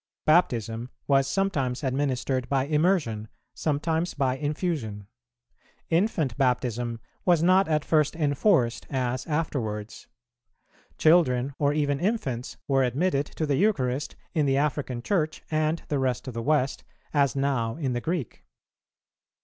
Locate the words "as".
8.89-9.27, 17.13-17.35